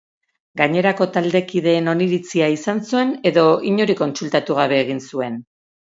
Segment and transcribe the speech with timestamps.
[0.61, 5.39] Gainerako taldekideen oniritizia izan zuen edo inori kontsultatu gabe egin zuen?